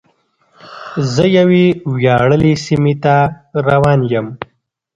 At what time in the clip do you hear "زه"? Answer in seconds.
1.13-1.25